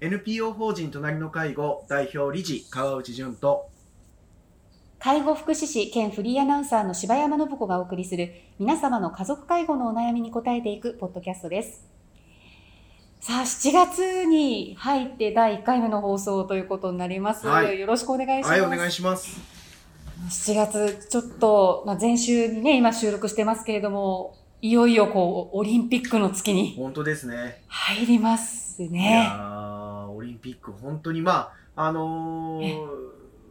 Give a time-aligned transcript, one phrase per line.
[0.00, 3.70] NPO 法人隣の介護代表理事川内淳と
[4.98, 11.86] 介護福祉士兼フリーアナウンサーの柴山信子がお送りする皆様の家族介護のお悩みに答えていくポッドキャストです。
[13.20, 17.46] さあ、7月に入って第1回目の放送ということになります。
[17.46, 18.50] はいよろしくお願いします。
[18.50, 19.40] はいお願いします
[20.28, 29.28] 7月、ちょっと、まあ、前週にね、今収録してますけれども、いよいよこう、オリンピックの月に本当ですね入りますいね。
[30.44, 32.86] ピック本当にまああのー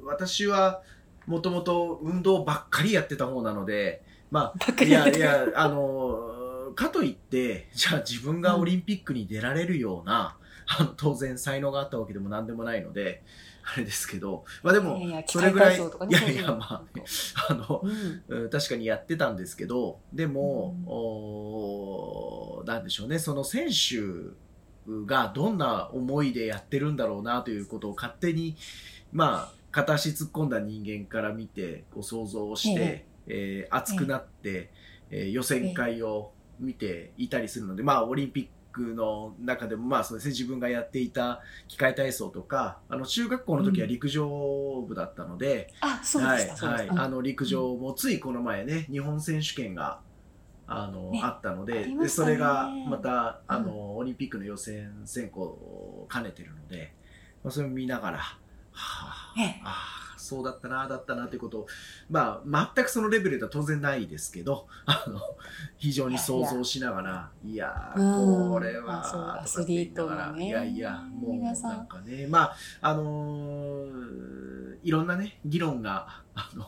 [0.06, 0.82] 私は
[1.26, 13.22] もともと運動ばっかりやってた方なのでまあいりやいやあのーかといってじゃあ自分がオリンピックに出られるような、あの当然才能があったわけでも何でもないので
[13.64, 15.80] あれですけどまあでもそれぐらいい
[16.12, 17.04] やいやまあね
[17.50, 18.44] あのうん。
[18.44, 20.86] うん確かにやってたんですけどでも、うん。
[20.88, 24.34] おーなんでしょうねその選手
[24.88, 28.56] がどんな思いでやってるんだろうなということを勝手に
[29.12, 34.70] まあ片足突っ込んだ人間から見てこう想像をして、えー熱くなって、
[35.10, 46.02] えー予選会を見ていたりするので、まあオリンピックの中でもまあそうですね自分がやっていた機械体操とかあの中学校の時は陸上部だったので、は
[46.36, 47.04] い、した。
[47.04, 50.00] あの陸上もついこの前ね、日本選手権が
[50.68, 52.04] あの、ねあったのあでね。
[52.04, 56.94] でそれがまたあの、オリンピックの予選選考を兼ねてるので、
[57.44, 58.40] まあ、それを見ながら、は
[58.72, 59.62] あ、ええ。
[59.64, 61.68] ああそうだったなだったなってことを、
[62.10, 65.20] まあ、全くそのレベルでは当然ないですけどあの
[65.78, 71.52] 非常に想像しながらいやうんこれはアスリートのねいやいやもうな
[71.82, 76.68] んかねまああのーいろんなね議論があの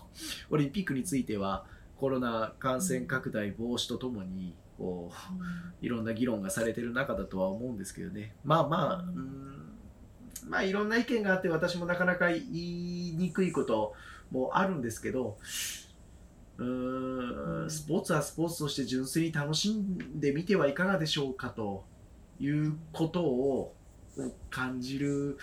[0.50, 1.66] オリンピックについては
[1.98, 8.36] コロナ感染拡大防止とともにこういろんな議論がされてる中だとは思うんですけどね。
[8.44, 9.46] まあまあ、うんうん
[10.48, 13.94] まあいろんな意見があって私もなかなか言いにくいこと
[14.32, 15.38] もあるんですけど
[16.58, 21.86] うーんスポーツはスポーツとして純粋に楽しんでみてはいかがでしょうかと
[22.40, 23.74] いうことを
[24.50, 25.38] 感じる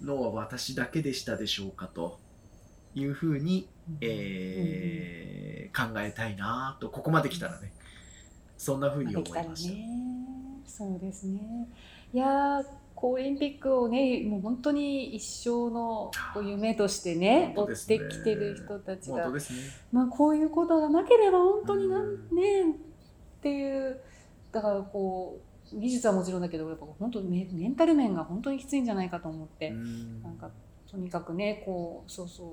[0.00, 2.18] のは私だけでしたでしょうかと
[2.94, 3.68] いうふうに、
[4.00, 7.70] えー考えたいなとここまで来たらね
[8.56, 9.74] そんなふうに思いました。
[9.74, 9.86] ね。
[10.66, 11.68] そうですね。
[12.12, 12.64] いや
[12.96, 16.10] オリンピックをね、もう本当に一生の
[16.42, 19.40] 夢としてね、追ってきてる人たちがね。
[19.92, 22.74] まあこういうことがなければ本当になんうんねっ
[23.42, 24.00] ていう、
[24.50, 25.38] だからこ
[25.74, 29.68] う技術はもちろんだけど、やっぱ本当にメメンタル面が本当にきついんじゃないかと思って。
[29.68, 30.50] うんなんか
[30.90, 32.46] とにかくねこうそうそう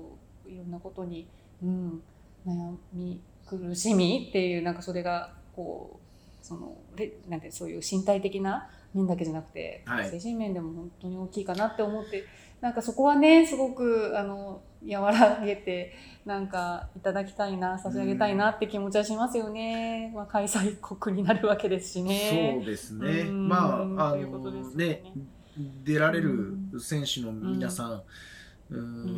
[0.46, 1.26] いろんなことに、
[1.62, 2.02] うん、
[2.46, 10.10] 悩み苦しみっていうなんかそれがこうそのれなんてそういう身体的な面だけじゃなくて、はい。
[10.10, 12.24] 精神面でも本当に大きいかなって思って
[12.60, 15.94] なんかそこはねすごくあの和らげて
[16.24, 22.58] なんかいただきたいな差し上げたいなって気持ちはしますよね、まあ、開催国になるわけですしね。
[22.58, 23.20] そうですね。
[23.22, 23.48] うん。
[23.48, 24.84] まあ、あのね。
[24.84, 25.02] ね、
[25.84, 28.02] 出られる選手の皆さん、うんうん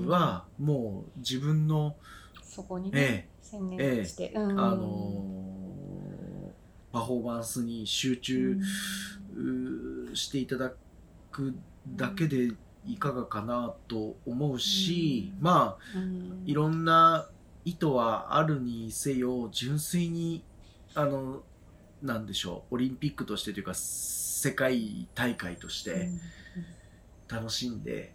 [0.07, 1.97] は、もう自分の、
[2.43, 4.61] そこにね、え専念して、うん。
[4.61, 6.53] あの
[6.93, 8.59] パフォーマンスに集中、
[10.15, 10.73] していただ
[11.31, 11.55] く
[11.95, 12.53] だけで
[12.87, 15.99] いかがかなと思うし、うまあ、
[16.47, 16.85] いろん。
[16.85, 17.29] な
[17.67, 20.45] 意図はあるにせよ純粋に
[20.95, 21.43] あの
[22.01, 22.25] なん。
[22.27, 26.09] でしょうオリンピックとしてというか世界大会として
[27.29, 27.83] 楽しん。
[27.83, 28.13] で、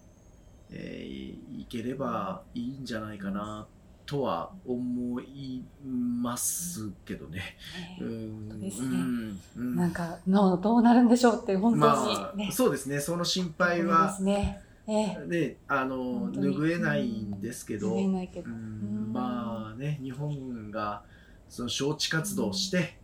[0.72, 3.68] えーいければいいんじゃないかな
[4.06, 7.58] とは思いますけどね。
[8.00, 8.48] ううん。
[8.48, 8.88] ん当ですね。
[8.90, 9.40] うん。
[9.56, 9.76] うん。
[9.76, 13.00] なんかのどうなるんでしょうって本当まにね、あ、そうですね。
[13.00, 14.62] その心配はですね。
[14.88, 17.96] ええ、ねあの拭えないんですけど。
[17.96, 19.10] 言えないけど、ううん。
[19.10, 21.04] んまあね日本が
[21.48, 22.98] その招致活動をして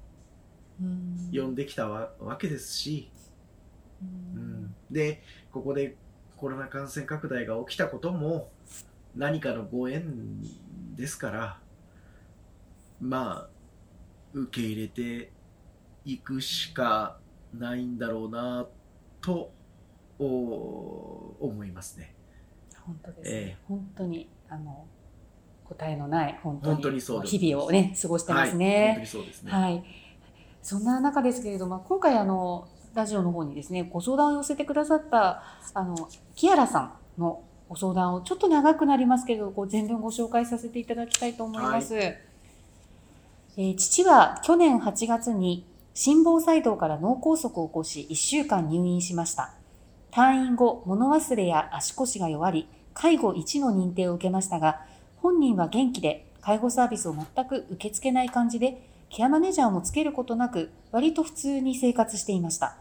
[0.82, 1.30] うん。
[1.32, 3.12] 呼んできたわわけですし、
[4.02, 4.06] う
[4.36, 4.76] うんん。
[4.92, 5.22] で
[5.52, 5.96] ここで
[6.38, 8.50] コロナ感染拡大が起きたことも
[9.16, 10.42] 何かのご縁
[10.96, 11.60] ですから
[13.02, 13.50] まあ
[14.34, 15.32] 受け入れて
[16.06, 17.18] いくしか
[17.54, 18.68] ないんだろうな
[19.20, 19.52] と
[20.20, 22.16] お思いますね。
[22.86, 24.86] 本当です、ねええ本当にあの
[25.66, 29.06] 答えのない本当に日々をね過ごしてますはい、本当ねに。
[29.06, 29.52] そうですね。
[29.52, 29.84] はい、
[30.62, 32.68] そんな中ですけれども今回あの
[32.98, 41.96] ラジオの方にですねご相談を寄せてくださったあのキアラさんのご相談をちょっと長くなりますけどこう全文ご紹介させていただきたいと思います。
[41.96, 45.66] えー父は去年8月に
[45.96, 49.56] 心房細動から脳梗塞を起こし1週間入院しました。
[50.12, 54.86] 退院後、物忘れや足腰が弱り、介護1の認定を受けましたが、
[55.18, 62.78] 本人は元気で介護サービスを全く受け付けない感じで、ケアマネージャーもつけることなく、割と普通に生活していました。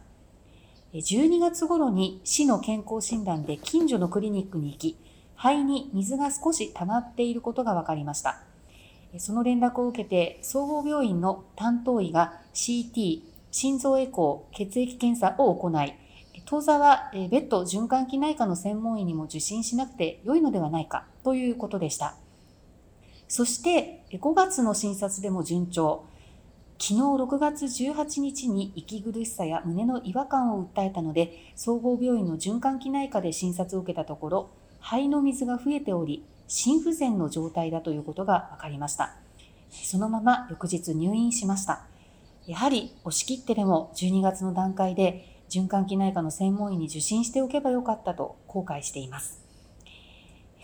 [0.96, 4.96] 12月頃に市の健康診断で近所のクリニックに行き、
[5.36, 8.40] 肺に水が少し溜まっていることが分かりました。
[9.18, 13.20] その連絡を受けて、総合病院の担当医が CT、
[13.50, 15.94] 心臓エコー、血液検査を行い、
[16.46, 22.16] 当座は別途循環器内科の専門医にも受診しなくて良いのではないかということでした。
[23.28, 26.04] そして5月の診察でも順調。
[26.78, 34.50] 昨日6月18日に息苦しさや胸の違和感を訴えたので、総合病院の循環器内科で診察を受けたところ、
[34.80, 39.16] 肺の水が増えており、心不全の状態だということが分かりました。
[39.70, 41.86] そのまま翌日入院しました。
[42.46, 49.40] やはり押し切ってでも12月の段階で循環器内科の専門医に受診しておけばよかったと後悔しています。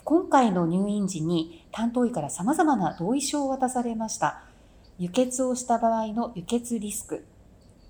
[0.05, 4.45] 今回の入院時に担当医から様々な同意書を渡されました。
[5.03, 7.25] 輸血をした場合の輸血リスク、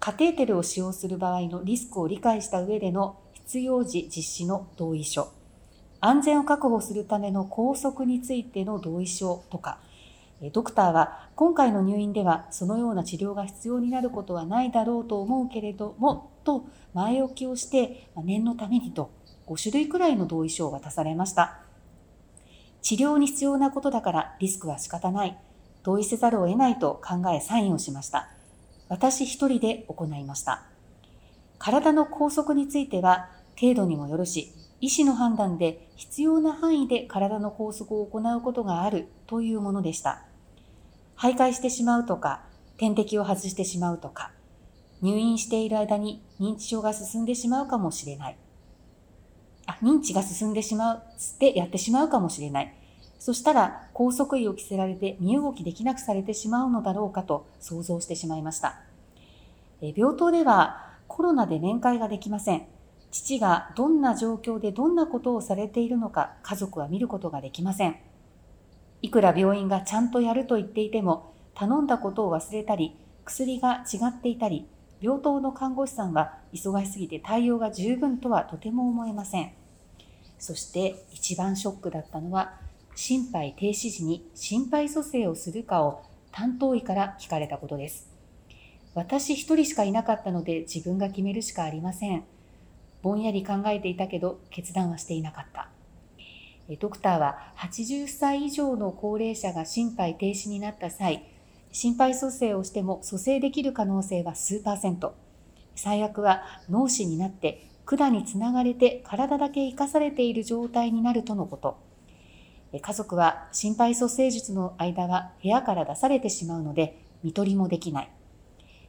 [0.01, 5.31] カテーテルを使用する場合のリスクを理解した上での必要時実施の同意書、
[6.01, 9.79] 安全を確保するための拘束についての同意書とか、
[10.55, 16.65] ドクターは今回の入院ではそのような治療が必要になることはないだろうと思うけれどもと
[16.95, 19.11] 前置きをして念のためにと
[19.49, 21.61] 5種類くらいの同意書を渡されました。
[22.81, 25.39] 治療に必要なことだからリスクは仕方ない。
[25.83, 28.29] 同意せざるを得ないと考えサインをしました。
[28.89, 30.65] 私一人で行いました。
[31.59, 33.31] 体の拘束については
[33.61, 40.25] 程度にもよるし、医師の判断で必要な範囲で体の拘束を行うことがあるというものでした。
[41.17, 42.43] 徘徊してしまうとか、
[42.79, 44.33] 点滴を外してしまうとか、
[45.01, 48.37] 入院している間に認知症が進んでしまうかもしれない。
[49.67, 52.75] あ、認知が進んでしまうってやってしまうかもしれない。
[53.23, 58.81] そしたら拘束医を着せられて身動きできなくされてしまうのだろうかと想像してしまいました。
[59.81, 62.67] 病棟ではコロナで面会ができません。
[63.13, 67.95] 父がどんな状況でどんなことをされているのか家族は見ることができません。
[69.03, 74.67] いくら病院がちゃんとやると言っていても、頼んだことを忘れたり、薬が違っていたり、
[75.01, 79.53] 病棟の看護師さんは忙しすぎて対応が十分とはとても思えません。
[80.41, 82.59] そして一番ショックだったのは、
[82.95, 88.09] 心肺停止時に心肺蘇生をするかを担当医から聞かれたことです。
[88.95, 92.25] 私一人しかいなかったので自分が決めるしかありません。
[93.03, 95.69] ぼんやり考えていたけど決断はしていなかった。
[96.81, 101.27] ドクターは80歳以上の高齢者が心肺停止になった際、
[101.73, 105.15] 心肺蘇生をしても蘇生できる可能性は数パーセント。
[105.75, 111.92] 最悪は脳死になって管につながれて体だけ生かされている状態になるとのこと。
[112.81, 118.11] 家族は心肺蘇生術の間は部屋から出されてしまうので、見取りもできない。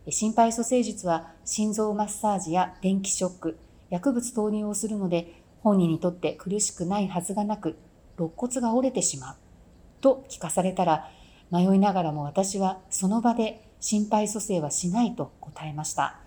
[0.09, 3.59] 心肺蘇生術は心臓マッサージや電気ショック、
[3.89, 7.77] 薬物投入をするので本人にとって苦しくないはずがなく、
[8.17, 9.35] 肋骨が折れてしまう。
[10.01, 11.09] と聞かされたら、
[11.51, 16.19] 迷いながらも私はその場で心肺蘇生はしないと答えました。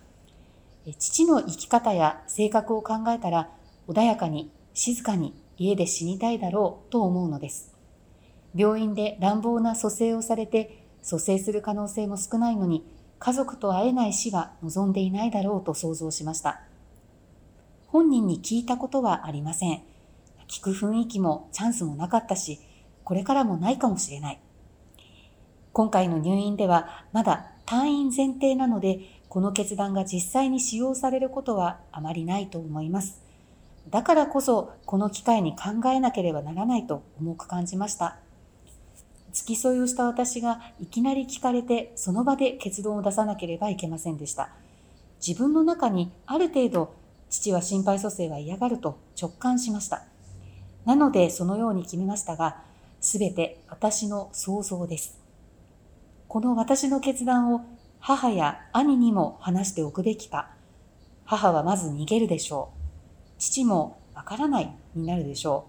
[0.99, 3.49] 父の生き方や性格を考えたら、
[3.87, 7.73] 穏やかに静かに家で死にたいだろうと思うのです。
[8.55, 12.85] 病院で乱暴な蘇生をされて、蘇生する可能性も少ないのに、
[13.19, 16.61] 家族と会えない死は望んでいないだろうと想像しました。
[17.87, 19.81] 本人に聞いたことはありません。
[20.47, 22.59] 聞く雰囲気もチャンスもなかったし、
[23.03, 24.39] これからもないかもしれない。
[25.73, 28.99] 今回の入院ではまだ退院前提なので、
[29.29, 33.26] この決断が実際に使用されることはあまりないと思います。
[33.89, 38.17] だからこそ、この機会に考えなければならないと重く感じました。
[39.31, 44.49] 付き添いをした私がいきなり聞かれて、その場で結論を出さなければいけませんでした。
[45.25, 46.93] 自分の中にある程度
[47.29, 50.03] 父は心肺蘇生は嫌がると直感しました。
[50.85, 52.63] なのでそのように決めましたが、
[52.99, 55.19] すべて私の想像です。
[56.27, 57.61] この私の決断を
[57.99, 60.49] 母や兄にも話しておくべきか。
[61.25, 62.76] 母はまず逃げるでしょう。
[63.37, 65.67] 父もわからないになるでしょ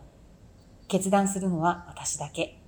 [0.84, 0.88] う。
[0.88, 2.60] 決断するのは私だけ。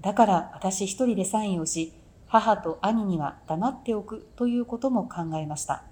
[0.00, 1.92] だから私一人でサインをし、
[2.26, 5.84] 母と兄には黙っておくということも考えました。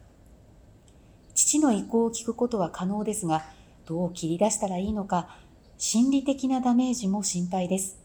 [1.35, 3.45] 父の意向を聞くことは可能ですが、
[3.87, 5.29] どう切り出したらいいのか、
[5.79, 7.99] 心理的なダメージも心配です。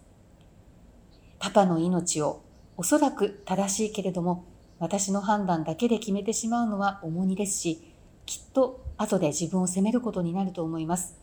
[1.39, 2.41] パパの命を
[2.77, 4.46] おそらく正しいけれども、
[4.79, 7.94] 私の判断だけで決めてしまうのは重荷ですし、
[8.25, 11.16] きっと後で自分を責めることになると思います。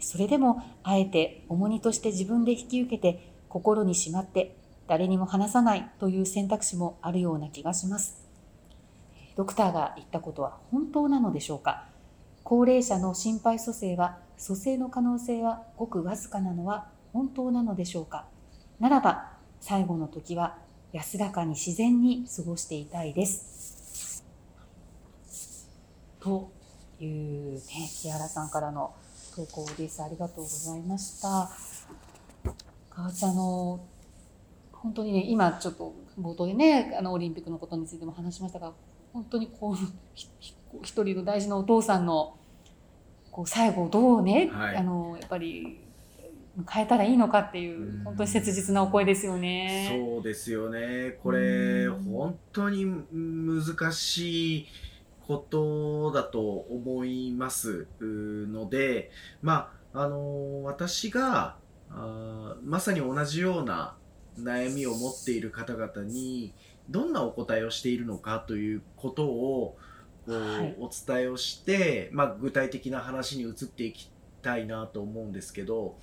[0.00, 8.24] それでも、あえて重荷として自分で引き受けて、心にしまって、誰にも話さないという選択肢もあるような気がします。
[9.36, 11.86] ドクターが言ったことは本当なのでしょうか？
[12.42, 18.26] 高齢者の心肺蘇生は、蘇生の可能性はごくわずかなのは本当なのでしょうか？
[18.80, 20.58] ならば、最後の時は
[20.92, 24.24] 安らかに自然に過ごしていたいです。
[26.20, 26.50] と
[27.04, 27.60] いうね、
[28.02, 28.94] 木原さんからの
[29.34, 30.02] 投稿です。
[30.02, 31.50] ありがとうございました。
[33.00, 33.80] あの
[34.72, 38.72] 本当にね、今ちょっと冒頭でね、あのオリンピックのことについても話しましたが、
[39.12, 39.76] 本当にこう
[40.82, 42.36] 一人の大事なお父さんの
[43.30, 45.80] こう最後をどうね、はいあのやっぱり
[46.68, 49.88] 変えたらいいのかっていううん本当に切実なお声ですよね。
[49.90, 51.18] そうですよね。
[51.22, 54.66] これ、うん本当に難しい
[55.28, 57.86] ことだと思います。
[58.00, 59.10] ので、
[59.42, 61.56] まあ、あの、私が、
[61.90, 63.96] あーまさに同じような
[64.38, 66.52] 悩みを持っている方々に、
[66.90, 69.78] どんなお答えをしているのかということを、
[70.26, 70.76] こうはい。
[70.78, 74.10] お伝えをして、まあ、具体的な話に移っていき
[74.42, 75.98] たいなと思うんですけど、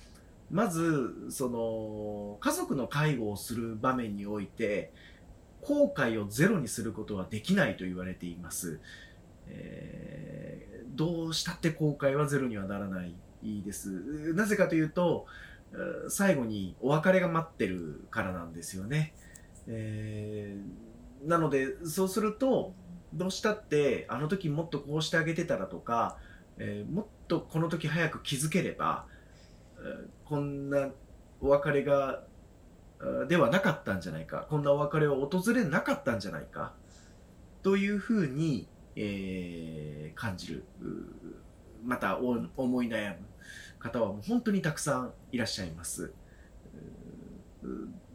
[0.50, 4.92] まずその家族の介護をする場面において
[5.60, 8.78] 後悔をゼロにすることはできないと言われています、
[9.48, 13.14] えーどうしたって後悔はゼロにはならない
[13.62, 14.32] です。
[14.32, 15.26] なぜかというと
[16.08, 19.12] 最後にお別れが待ってるからなんですよね、
[19.66, 22.72] えーなのでそうすると
[23.12, 26.16] どうしたってあの時もっとこうしてあげてたらとか、
[26.56, 29.04] えーもっとこの時早く気づければ
[30.24, 30.88] こんな
[31.40, 32.22] お別れが
[33.28, 34.46] ではなかったんじゃないか。
[34.48, 36.72] こんなお別れを訪れなかったんじゃないか。
[37.62, 40.64] というふうに、えー感じる。
[41.84, 43.16] またお思い悩む
[43.78, 46.12] 方はもう本当にたくさんいらっしゃいます。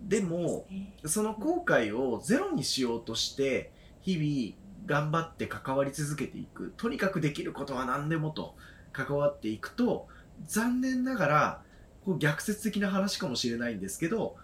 [0.02, 0.98] でもね。
[1.06, 3.72] その後悔をゼロにしようとして
[4.02, 6.74] 日々頑張って関わり続けていく。
[6.76, 8.56] とにかくできることは何でもと
[8.92, 10.08] 関わっていくと
[10.46, 11.62] 残念ながら
[12.06, 14.36] こう逆説的な話かもしれないんですけど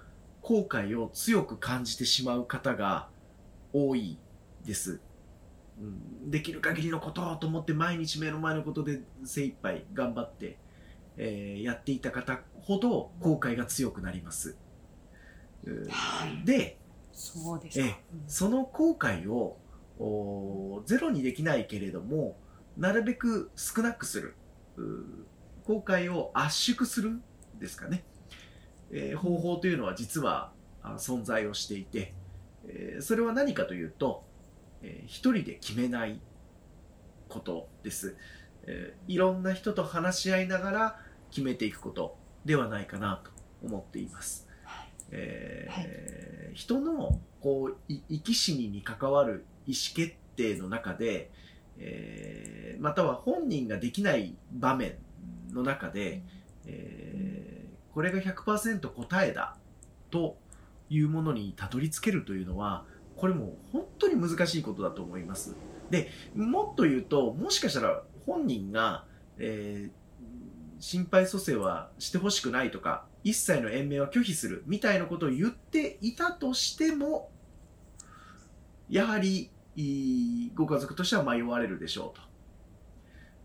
[0.42, 3.10] 後悔を強く感じてしまう方が
[3.74, 4.18] 多い
[4.66, 5.00] です、うん、
[6.26, 10.58] できる限りのことをと思って毎日目の前のことで精一杯頑張って、
[11.18, 14.58] えーやっていた方ほど後悔が強くなります、
[16.46, 16.78] で
[17.12, 17.86] そうですか。
[17.86, 17.96] ええ
[18.28, 19.58] その後悔を
[20.00, 22.38] おゼロにできないけれども
[22.78, 24.36] なるべく少なくする。
[25.64, 27.20] 後悔を圧縮する
[27.60, 28.04] ですかね、
[28.92, 32.14] えー方法というのは実はあ存在をしていて、
[32.68, 34.24] えーそれは何かというと、
[34.84, 36.20] えー一人で決めない
[37.30, 38.16] ことです、
[38.64, 43.32] えーいろんな人と話し合いながら決めていくことではないかなと
[43.66, 44.48] 思っています、
[45.12, 51.30] えー人のこうい生き死にに関わる意思決定の中で、
[51.78, 54.96] えーまたは本人ができない場面
[55.52, 56.24] の中で、
[56.66, 59.58] えーこれが100%答えだ
[60.12, 60.38] と
[60.88, 62.86] いうものにたどり着けるというのは
[63.18, 65.56] これも本当に難しいことだと思います。
[65.90, 69.06] でもっと言うともしかしたら本人が、
[69.38, 70.08] えー
[70.80, 77.32] 心肺蘇生はしてほしくないとか一切の延命は拒否するみたいなことを言っていたとしても
[78.88, 79.50] やはり
[80.54, 82.22] ご家族としては迷われるでしょうと。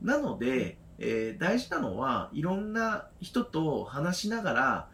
[0.02, 4.88] なので、えー大事なのはいろんな人と話しながら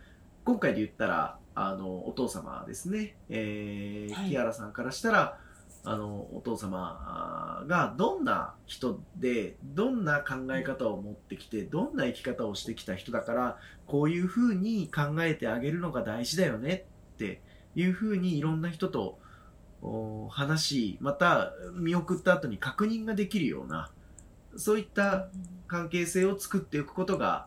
[0.44, 4.30] 今回で言ったらあのお父様ですね、えーはい。
[4.30, 5.38] 木原さんからしたら
[5.84, 17.40] あのお父様がどんな人でどんな考え方を持ってきてどんな生き方をしてきた人だからこういうふうに考えてあげるのが大事だよねって
[17.74, 19.18] いうふうにいろんな人と
[19.82, 23.90] お話しまた見送った後に確認ができるような
[24.56, 25.28] そういった
[25.66, 27.46] 関係性を作っていくことが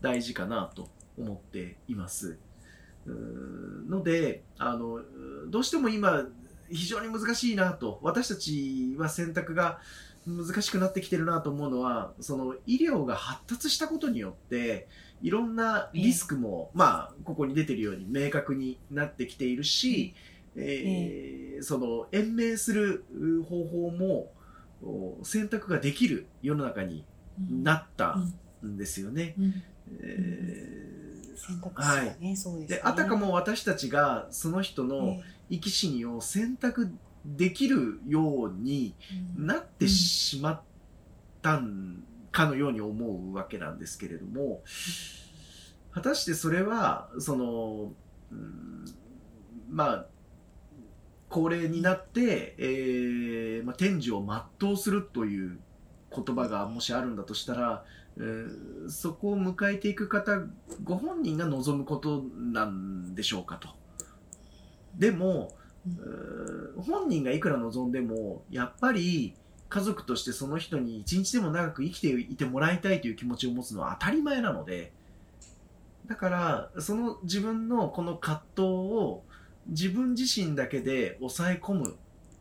[0.00, 0.88] 大事かなと
[1.18, 2.38] 思っています。
[3.06, 5.00] のであの
[5.48, 6.24] どうしても今
[6.70, 9.80] 非常に難しいなと私たちは選択が
[10.26, 14.88] 難しくなってきてるなと思うのはその医療が発達したことによって
[15.20, 20.14] いろんなリスクも、まあここに出てるように明確になってきているし、
[20.56, 24.32] えーその延命するう方法も
[24.82, 27.04] お選択ができる世の中に
[27.48, 28.18] なった
[28.66, 29.34] んですよね。
[29.38, 29.44] うん。
[29.44, 29.62] うん。
[30.00, 31.01] えー
[31.46, 32.76] 選択肢がね、そうですね。
[32.76, 36.92] であたかも私たちがその人のえ生き死にを選択
[37.24, 38.94] できるように
[39.36, 40.60] えなってしまっ
[41.42, 44.62] たんかのように思うわけなんですけれども
[45.92, 47.92] 果たしてそれはその、
[48.30, 48.84] うん、
[49.68, 50.06] まあ
[51.28, 54.24] 高齢になって、えーまあ、天寿を
[54.58, 55.58] 全うするという
[56.14, 57.84] 言葉がもしあるんだとしたら、
[58.18, 58.46] え
[58.88, 60.40] そこを迎えていく方
[60.84, 63.68] ご本人が望むことなんでしょうかと。
[64.96, 65.52] でも、
[65.86, 69.34] うー本人がいくら望んでもやっぱり
[69.68, 74.92] 家族としてその人に一日でも長く生きていてもらいたいという気持ちを持つのは当たり前なので
[76.06, 79.22] だからその自分のこの葛藤を
[79.68, 81.96] 自分自身だけで抑え込む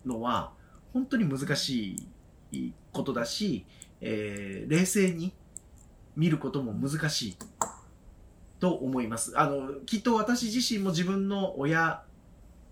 [0.06, 0.52] のは
[0.94, 1.96] 本当に難し
[2.52, 3.66] いことだし、
[4.02, 5.34] えー冷静に
[6.16, 7.38] 見ることも難しい
[8.60, 9.34] と思います。
[9.40, 12.04] あのきっと私自身も自分の親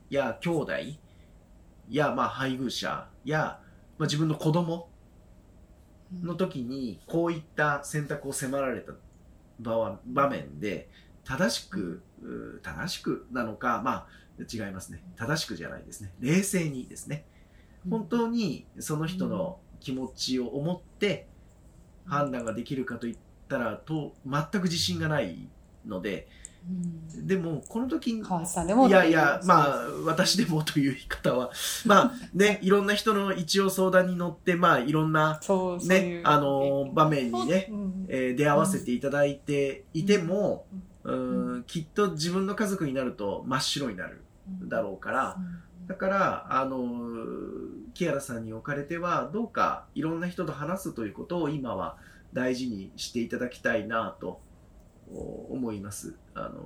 [0.10, 0.74] や兄弟
[1.90, 3.60] やまあ配偶者や、
[3.98, 4.90] まあ、自分の子供
[6.22, 8.94] の時にこういった選択を迫られた
[9.60, 10.90] 場場面で
[11.24, 14.08] 正しくう正しくなのかまあ
[14.52, 15.02] 違いますね。
[15.18, 16.14] 正しくじゃないですね。
[16.20, 17.26] 冷静にですね。
[17.90, 21.28] 本当にその人の気持ちを思って
[22.06, 23.18] 判断ができるかといっ
[23.50, 25.50] たらと全く自信がない
[25.86, 26.28] ので
[26.68, 27.28] うん。
[27.28, 31.52] でもこの時にいやいや、まああ、私でもという言い方は、
[31.86, 35.40] まあね、いろんな人の一応相談に乗って、まあ、いろんな、
[35.88, 38.06] ね、あの、場面にね、うん。
[38.08, 40.66] えー出会わせていただいていても、
[41.04, 44.22] ううんん、きっと自分の家族になると真っ白になる
[44.68, 45.38] だろうから、
[45.88, 46.80] だから、あの、
[47.94, 51.98] キアラさんにおかれては、どうかいろんな人と話すということを今は
[52.34, 54.42] 大事にしていただきたいなと
[55.12, 56.16] お思います。
[56.34, 56.60] あの、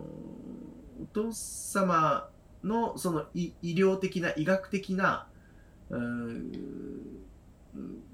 [1.02, 2.30] お父様
[2.64, 5.28] のその医医療的な、医学的な、
[5.90, 6.52] うーん、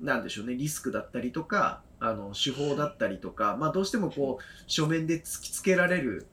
[0.01, 6.27] なんでしょうね、リスクだったりとか、あの、手法だったりとか、まあどうしてもこう、書面で突きつけられる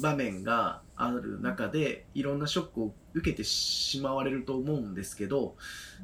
[0.00, 5.56] 場面がある中でいろんなショックを受けてしまわれると思うんですけど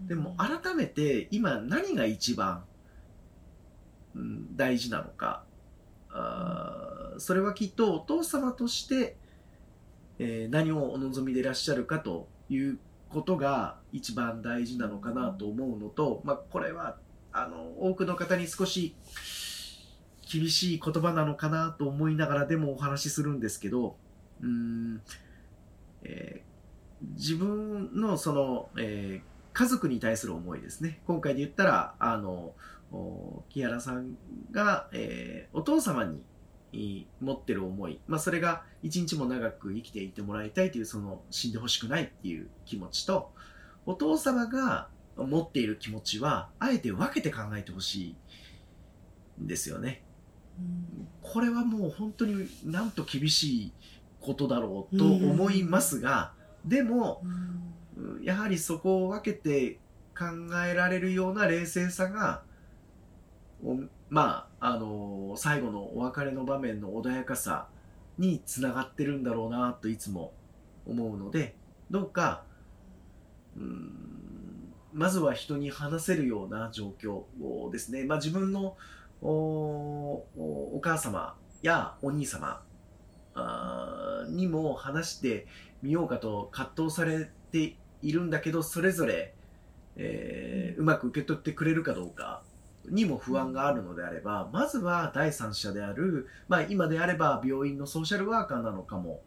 [0.07, 2.65] でも改めて今何が一番、
[4.57, 5.45] 大事なのか。
[6.11, 9.17] あそれはきっとお父様として、
[10.19, 16.97] えー何をお望みでいらっしゃるかということが一番大事なのかなと思うのと、まあ、これは
[17.33, 18.95] あの多くの方に少し
[20.31, 23.97] 厳しい言葉なのかなと思いながらでもお話しするんですけど
[24.41, 25.03] うん、
[26.05, 26.55] えー
[27.19, 31.01] 自分のその、えー家族に対する思いですね。
[31.07, 32.55] 今回で言ったらあの
[33.49, 34.17] 木原さん
[34.51, 36.25] が、えーお父様に
[36.73, 43.31] い持ってる思い、まあ、それが一日も長く生きていてもらいたいというその死んでほしくないっていう気持ちと
[43.87, 48.17] お父様が持っている気持ちはあえて分けて考えてほし
[49.39, 50.03] いんですよね。
[51.23, 53.73] これはもう本当になんと厳しい
[54.21, 56.33] ことだろうと思いますが、
[56.65, 57.65] でもうん。
[58.23, 59.79] やはりそこを分けて
[60.17, 60.25] 考
[60.67, 62.54] えられるような冷静さがお
[64.09, 67.67] まああの最後のお別れの場面の穏やかさ
[68.19, 70.33] につながってるんだろうなといつも
[70.87, 71.57] 思うので
[71.91, 72.45] どうか
[73.57, 78.77] うんまずは人に話せるような状況をですね、まあ、自分の
[79.23, 82.63] おお母様やお兄様
[83.35, 85.47] あにも話して
[85.83, 89.35] みようかと葛藤されているんだけどそれぞれ、
[89.97, 92.43] えーうまく受け取ってくれるかどうか。
[92.89, 99.21] にも不安があるのであればまずは第三者である、まあ、今であれば病院のソーシャルワーカーなのかも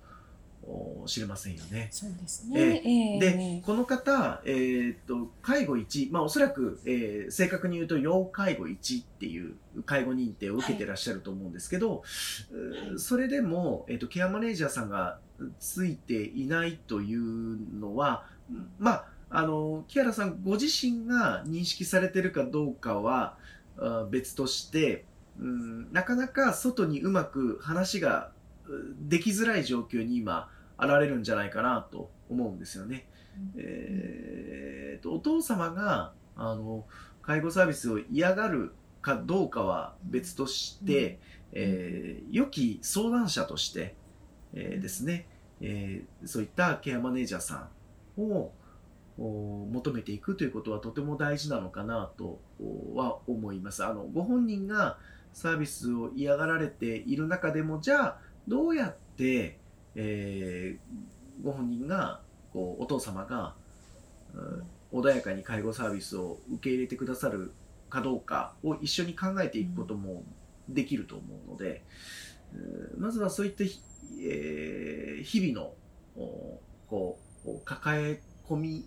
[0.67, 1.88] お知れませんよね。
[1.91, 2.82] そうですね。
[2.84, 12.04] ええで、この方、えーっと、介護1、まあおそらく、えー正確に言うと、要介護1っていう介護認定を受けてらっしゃると思うんですけど、
[12.52, 15.20] うーそれでも、えーっと、ケアマネージャーさんが
[15.60, 18.26] ついていないというのは、
[18.78, 23.46] まあ、あの、木原さんご自身が認識されてるかどうかはあ
[24.09, 25.05] 別として、
[25.39, 28.31] うん、なかなか外にうまく話が
[28.67, 33.07] うできづらい状況に今、あられるんじゃないかなと思うんですよね。
[33.57, 36.85] えーとお父様があの
[37.21, 41.19] 介護サービスを嫌がるかどうかは別として、
[41.51, 43.95] えー良き相談者として、
[44.53, 45.27] えーですね、
[45.61, 47.69] えーそういったケアマネージャーさ
[48.17, 48.51] んをお
[49.17, 52.39] 求めていくということはとても大事なのかなと
[52.93, 53.84] は思います。
[53.84, 54.97] あのご本人が
[55.34, 59.60] サービスを嫌がられている中でもじゃあどうやって、
[59.95, 63.53] えーご本人がこうお父様が、
[64.34, 67.51] うん穏やかに介護サービスを受け入れてくださる
[67.89, 70.23] かどうかを一緒に考えていくことも
[70.69, 71.84] できると思うので、
[72.95, 75.73] うんまずはそういった、えー日々の
[76.88, 78.86] こう抱え込み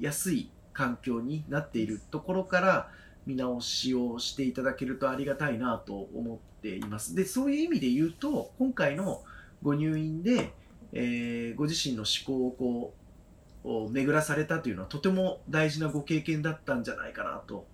[0.00, 2.88] やすい環境になっているところから
[3.26, 7.14] 見直しをしていただけるとありがたいなと思っています。
[7.14, 9.22] で、そういう意味で言うと、今回の
[9.62, 10.52] ご入院で、
[10.92, 12.94] えーご自身の思考をこ
[13.64, 17.66] うお巡らされたというのはとても大事なご経験だったんじゃないかなと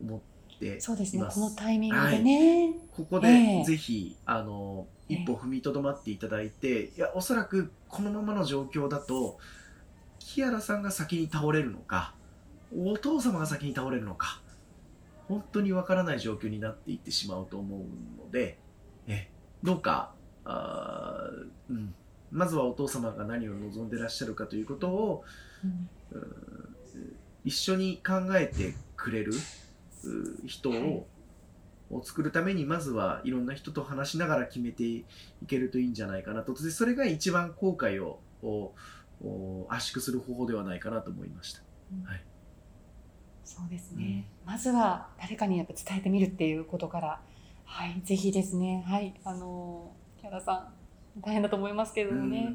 [0.00, 0.20] 思っ
[0.58, 1.20] てそうですね。
[1.20, 9.38] いますこのタイミングでね、ここえでえぜひ、あのええ一歩踏みとどまっていただいて、いやおそらくこのままの状況だと
[10.20, 12.14] キアラさんが先に倒れるのか
[12.72, 14.40] お父様が先に倒れるのか
[15.26, 18.58] 本当にわからない状況になっていってしまうと思うので
[19.08, 19.28] え
[19.64, 20.12] どうか
[20.44, 21.94] あー、うん、
[22.30, 25.24] まずはお父様が何を望んでらっしゃるかということを
[25.64, 25.88] うん。
[26.12, 26.76] うん
[27.44, 30.82] 一緒に考えてくれるう人はい。
[30.82, 31.06] を
[31.92, 35.04] を作るためにまずはいろんな人と話しながら決めてい
[35.48, 36.54] けるといいんじゃないかなと。
[36.54, 38.20] でそれが一番後悔を
[39.68, 41.60] 圧縮する方法ではないかなと思いました。
[42.04, 42.24] はい。
[43.44, 47.20] そうですね、まずは誰かにやっぱ伝えてみるっていうことから
[47.64, 48.84] はいぜひですね。
[48.86, 50.72] はいあのキャラさ
[51.18, 52.54] ん大変だと思いますけれどもね、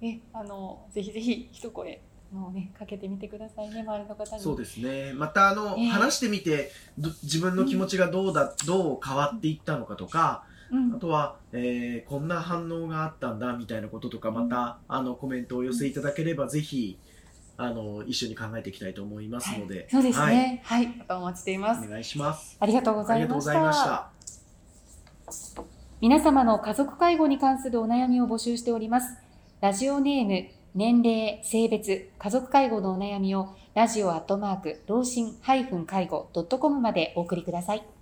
[0.00, 2.00] えあのぜひぜひ一声
[2.32, 4.42] もうねかけてみてくださいね周りの方に。
[4.42, 5.12] そうですね。
[5.14, 5.86] またあの、ええ。
[5.86, 10.94] 話してみてど自分の気持ちがどうだ、どう変わっていったのかとか、うん。
[10.94, 16.98] あとは、えーこんな反応があったんだみたいなこととかまた、あのコメントをお寄せいただければ、ぜひ
[17.56, 19.86] あの一緒に考えていきたいと思いますので、はい。
[19.90, 20.60] そうですね。
[20.64, 21.80] はい、またお待ちしています。
[21.80, 22.56] はい、お願いします。
[22.60, 23.60] ありがとうございいました。
[23.60, 24.10] ました。
[26.00, 29.16] 皆様の家族介護に関するお悩みを募集しております。
[29.62, 36.28] ラジオネーム、年齢、性別、家族介護のお悩みをラジオアットマーク、老人介護
[36.60, 37.95] .com までお送りください。